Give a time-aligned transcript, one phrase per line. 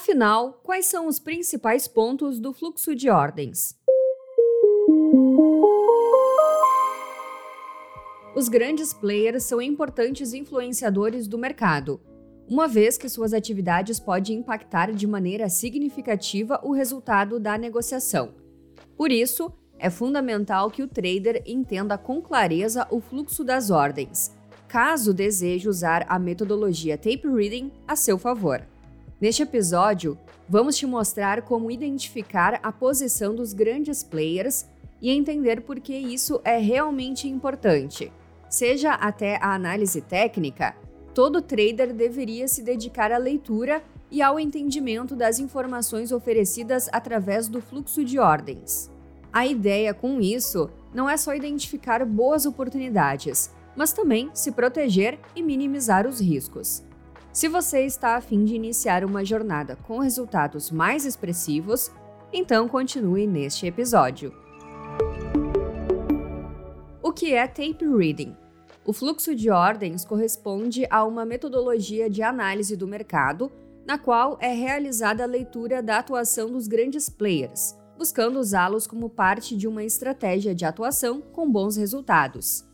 [0.00, 3.76] Afinal, quais são os principais pontos do fluxo de ordens?
[8.32, 12.00] Os grandes players são importantes influenciadores do mercado,
[12.48, 18.36] uma vez que suas atividades podem impactar de maneira significativa o resultado da negociação.
[18.96, 24.32] Por isso, é fundamental que o trader entenda com clareza o fluxo das ordens,
[24.68, 28.64] caso deseje usar a metodologia tape reading a seu favor.
[29.20, 30.16] Neste episódio,
[30.48, 34.64] vamos te mostrar como identificar a posição dos grandes players
[35.02, 38.12] e entender por que isso é realmente importante.
[38.48, 40.76] Seja até a análise técnica,
[41.12, 47.60] todo trader deveria se dedicar à leitura e ao entendimento das informações oferecidas através do
[47.60, 48.88] fluxo de ordens.
[49.32, 55.42] A ideia com isso não é só identificar boas oportunidades, mas também se proteger e
[55.42, 56.86] minimizar os riscos.
[57.38, 61.88] Se você está a fim de iniciar uma jornada com resultados mais expressivos,
[62.32, 64.34] então continue neste episódio.
[67.00, 68.34] O que é tape reading?
[68.84, 73.52] O fluxo de ordens corresponde a uma metodologia de análise do mercado,
[73.86, 79.56] na qual é realizada a leitura da atuação dos grandes players, buscando usá-los como parte
[79.56, 82.66] de uma estratégia de atuação com bons resultados.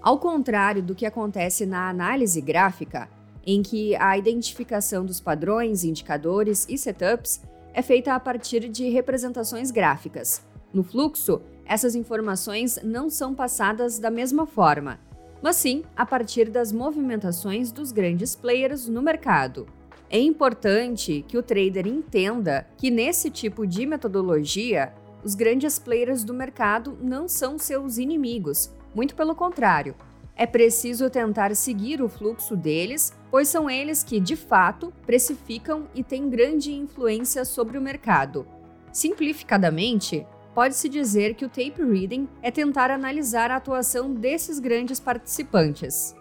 [0.00, 3.15] Ao contrário do que acontece na análise gráfica,
[3.46, 7.40] em que a identificação dos padrões, indicadores e setups
[7.72, 10.44] é feita a partir de representações gráficas.
[10.72, 14.98] No fluxo, essas informações não são passadas da mesma forma,
[15.40, 19.66] mas sim a partir das movimentações dos grandes players no mercado.
[20.08, 24.92] É importante que o trader entenda que nesse tipo de metodologia,
[25.24, 29.94] os grandes players do mercado não são seus inimigos, muito pelo contrário,
[30.36, 36.04] é preciso tentar seguir o fluxo deles, pois são eles que, de fato, precificam e
[36.04, 38.46] têm grande influência sobre o mercado.
[38.92, 46.14] Simplificadamente, pode-se dizer que o tape reading é tentar analisar a atuação desses grandes participantes.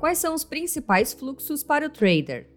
[0.00, 2.48] Quais são os principais fluxos para o trader?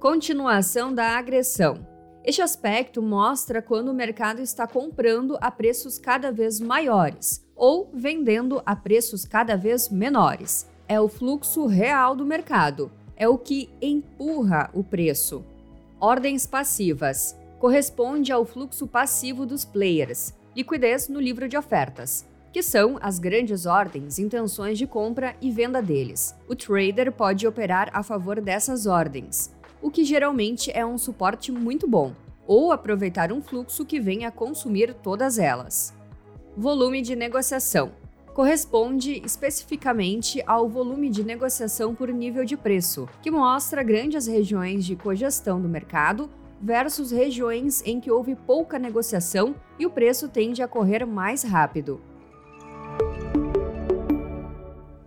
[0.00, 1.93] Continuação da agressão.
[2.24, 8.62] Este aspecto mostra quando o mercado está comprando a preços cada vez maiores ou vendendo
[8.64, 10.66] a preços cada vez menores.
[10.88, 15.44] É o fluxo real do mercado, é o que empurra o preço.
[16.00, 22.98] Ordens passivas corresponde ao fluxo passivo dos players, liquidez no livro de ofertas, que são
[23.02, 26.34] as grandes ordens, intenções de compra e venda deles.
[26.48, 31.86] O trader pode operar a favor dessas ordens, o que geralmente é um suporte muito
[31.86, 32.14] bom,
[32.46, 35.92] ou aproveitar um fluxo que venha consumir todas elas.
[36.56, 37.92] Volume de negociação
[38.32, 44.96] corresponde especificamente ao volume de negociação por nível de preço, que mostra grandes regiões de
[44.96, 50.66] cogestão do mercado versus regiões em que houve pouca negociação e o preço tende a
[50.66, 52.00] correr mais rápido.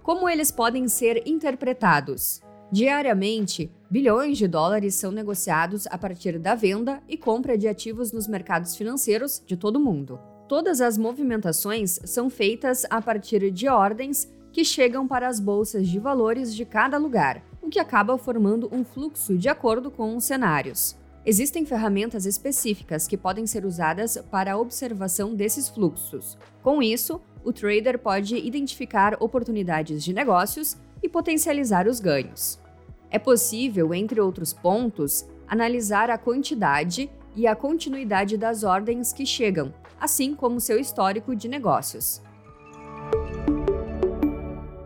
[0.03, 2.45] Como eles podem ser interpretados?
[2.69, 8.27] Diariamente, bilhões de dólares são negociados a partir da venda e compra de ativos nos
[8.27, 10.19] mercados financeiros de todo o mundo.
[10.49, 15.97] Todas as movimentações são feitas a partir de ordens que chegam para as bolsas de
[15.97, 20.97] valores de cada lugar, o que acaba formando um fluxo de acordo com os cenários.
[21.25, 26.37] Existem ferramentas específicas que podem ser usadas para a observação desses fluxos.
[26.61, 32.59] Com isso, o trader pode identificar oportunidades de negócios e potencializar os ganhos.
[33.09, 39.73] É possível, entre outros pontos, analisar a quantidade e a continuidade das ordens que chegam,
[39.99, 42.21] assim como seu histórico de negócios.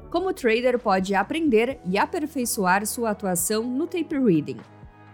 [0.10, 4.58] Como o trader pode aprender e aperfeiçoar sua atuação no tape reading?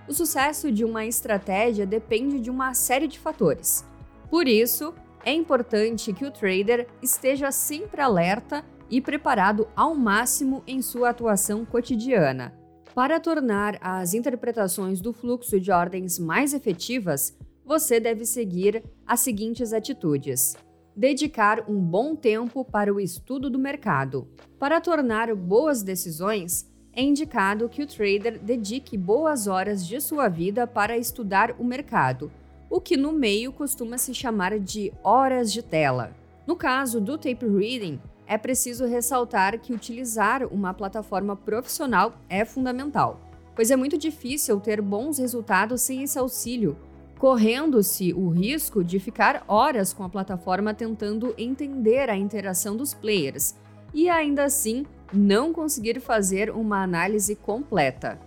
[0.08, 3.86] O sucesso de uma estratégia depende de uma série de fatores.
[4.30, 4.94] Por isso,
[5.24, 11.66] é importante que o trader esteja sempre alerta e preparado ao máximo em sua atuação
[11.66, 12.54] cotidiana.
[12.94, 19.74] Para tornar as interpretações do fluxo de ordens mais efetivas, você deve seguir as seguintes
[19.74, 20.56] atitudes.
[20.96, 24.28] Dedicar um bom tempo para o estudo do mercado.
[24.58, 30.66] Para tornar boas decisões, é indicado que o trader dedique boas horas de sua vida
[30.66, 32.32] para estudar o mercado,
[32.68, 36.16] o que no meio costuma se chamar de horas de tela.
[36.48, 43.22] No caso do tape reading, é preciso ressaltar que utilizar uma plataforma profissional é fundamental,
[43.56, 46.78] pois é muito difícil ter bons resultados sem esse auxílio,
[47.18, 53.56] correndo-se o risco de ficar horas com a plataforma tentando entender a interação dos players
[53.94, 58.20] e ainda assim não conseguir fazer uma análise completa.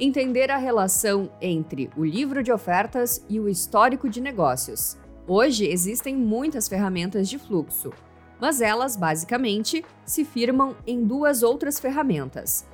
[0.00, 4.96] entender a relação entre o livro de ofertas e o histórico de negócios.
[5.26, 7.92] Hoje existem muitas ferramentas de fluxo,
[8.40, 12.66] mas elas basicamente se firmam em duas outras ferramentas: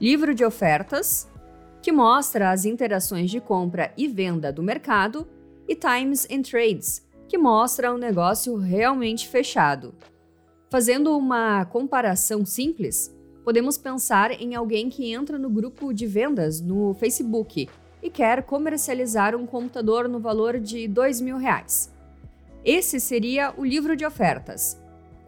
[0.00, 1.28] livro de ofertas,
[1.82, 5.26] que mostra as interações de compra e venda do mercado,
[5.66, 9.94] e Times and Trades, que mostra um negócio realmente fechado.
[10.68, 13.14] Fazendo uma comparação simples,
[13.44, 17.68] podemos pensar em alguém que entra no grupo de vendas no Facebook
[18.02, 20.88] e quer comercializar um computador no valor de
[21.22, 21.92] mil reais.
[22.64, 24.79] Esse seria o livro de ofertas.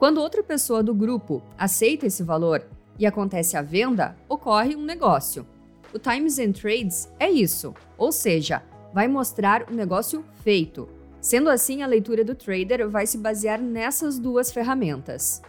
[0.03, 2.67] Quando outra pessoa do grupo aceita esse valor
[2.99, 5.47] e acontece a venda, ocorre um negócio.
[5.95, 10.89] O Times and Trades é isso, ou seja, vai mostrar o negócio feito.
[11.21, 15.41] Sendo assim, a leitura do trader vai se basear nessas duas ferramentas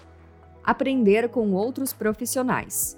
[0.64, 2.96] aprender com outros profissionais.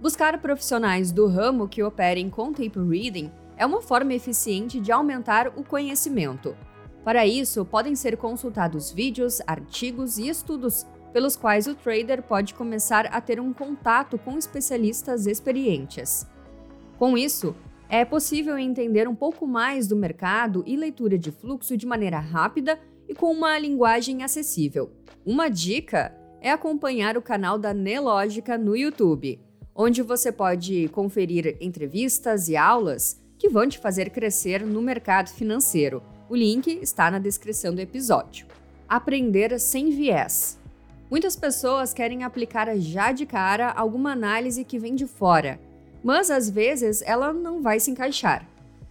[0.00, 5.48] Buscar profissionais do ramo que operem com tape reading é uma forma eficiente de aumentar
[5.54, 6.56] o conhecimento.
[7.04, 13.06] Para isso, podem ser consultados vídeos, artigos e estudos pelos quais o trader pode começar
[13.06, 16.26] a ter um contato com especialistas experientes.
[16.98, 17.54] Com isso,
[17.88, 22.78] é possível entender um pouco mais do mercado e leitura de fluxo de maneira rápida
[23.08, 24.92] e com uma linguagem acessível.
[25.24, 29.40] Uma dica é acompanhar o canal da Nelógica no YouTube,
[29.74, 36.02] onde você pode conferir entrevistas e aulas que vão te fazer crescer no mercado financeiro.
[36.30, 38.46] O link está na descrição do episódio.
[38.86, 40.60] Aprender sem viés.
[41.10, 45.58] Muitas pessoas querem aplicar já de cara alguma análise que vem de fora,
[46.04, 48.46] mas às vezes ela não vai se encaixar.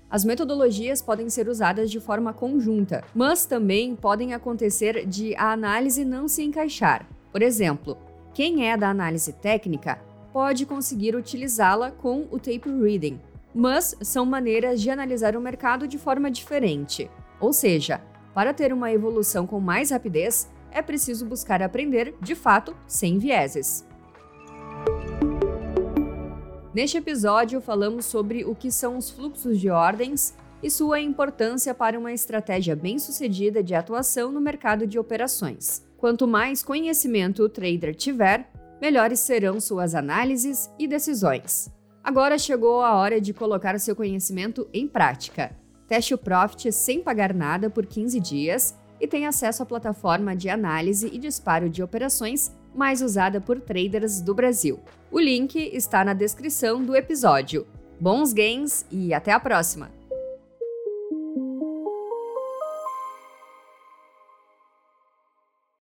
[0.10, 6.04] As metodologias podem ser usadas de forma conjunta, mas também podem acontecer de a análise
[6.04, 7.06] não se encaixar.
[7.32, 7.96] Por exemplo,
[8.34, 10.00] quem é da análise técnica
[10.34, 13.20] pode conseguir utilizá-la com o tape reading,
[13.54, 17.08] mas são maneiras de analisar o mercado de forma diferente.
[17.40, 18.02] Ou seja,
[18.34, 23.86] para ter uma evolução com mais rapidez, é preciso buscar aprender, de fato, sem vieses.
[26.74, 31.98] Neste episódio, falamos sobre o que são os fluxos de ordens e sua importância para
[31.98, 35.84] uma estratégia bem-sucedida de atuação no mercado de operações.
[35.98, 38.50] Quanto mais conhecimento o trader tiver,
[38.80, 41.72] melhores serão suas análises e decisões.
[42.04, 45.56] Agora chegou a hora de colocar seu conhecimento em prática.
[45.88, 50.50] Teste o Profit sem pagar nada por 15 dias e tenha acesso à plataforma de
[50.50, 54.80] análise e disparo de operações mais usada por traders do Brasil.
[55.12, 57.66] O link está na descrição do episódio.
[58.00, 59.97] Bons gains e até a próxima!